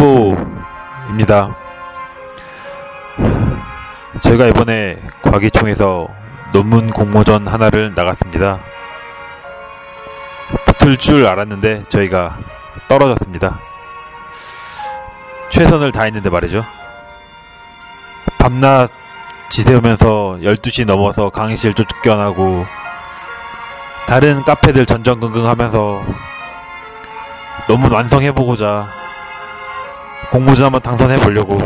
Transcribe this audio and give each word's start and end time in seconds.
속보입니다. 0.00 1.54
저희가 4.20 4.46
이번에 4.46 4.98
과기총에서 5.22 6.08
논문 6.52 6.90
공모전 6.90 7.46
하나를 7.46 7.94
나갔습니다. 7.94 8.58
붙을 10.66 10.96
줄 10.96 11.26
알았는데 11.26 11.84
저희가 11.88 12.38
떨어졌습니다. 12.88 13.60
최선을 15.50 15.92
다했는데 15.92 16.30
말이죠. 16.30 16.64
밤낮 18.38 18.90
지새우면서 19.50 20.38
12시 20.42 20.86
넘어서 20.86 21.28
강의실 21.28 21.74
쫓겨나고 21.74 22.64
다른 24.06 24.42
카페들 24.44 24.86
전전긍긍 24.86 25.46
하면서 25.46 26.02
너무 27.68 27.92
완성해보고자 27.92 28.99
공모전 30.30 30.66
한번 30.66 30.80
당선해 30.82 31.16
보려고 31.16 31.58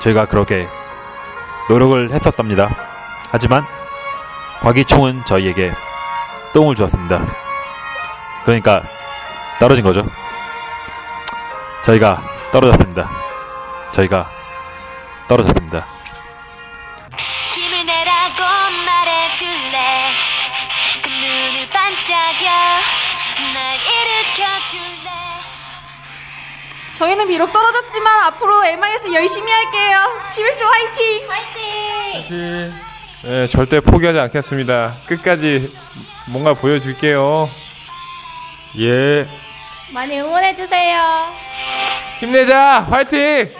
저희가 0.00 0.26
그렇게 0.26 0.68
노력을 1.68 2.10
했었답니다. 2.12 2.68
하지만 3.30 3.64
과기총은 4.60 5.24
저희에게 5.24 5.72
똥을 6.52 6.74
주었습니다. 6.74 7.24
그러니까 8.44 8.82
떨어진 9.58 9.84
거죠. 9.84 10.04
저희가 11.82 12.22
떨어졌습니다. 12.50 13.08
저희가 13.92 14.30
떨어졌습니다. 15.28 15.86
힘을 17.54 17.86
내라고 17.86 18.42
말해줄래 18.86 19.78
그 21.02 21.08
눈을 21.08 21.68
반짝여 21.70 22.50
날 23.54 23.78
일으켜줄래 23.78 25.29
저희는 27.00 27.28
비록 27.28 27.50
떨어졌지만 27.50 28.24
앞으로 28.24 28.62
MIS 28.62 29.10
열심히 29.14 29.50
할게요. 29.50 30.20
11조 30.28 30.64
화이팅! 30.66 31.30
화이팅! 31.30 32.74
네, 33.24 33.46
절대 33.46 33.80
포기하지 33.80 34.18
않겠습니다. 34.18 34.98
끝까지 35.06 35.74
뭔가 36.28 36.52
보여줄게요. 36.52 37.48
예. 38.80 39.26
많이 39.94 40.20
응원해주세요. 40.20 41.00
힘내자! 42.20 42.80
화이팅! 42.90 43.50